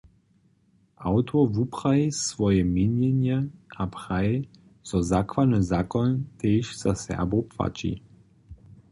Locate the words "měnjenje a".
2.73-3.83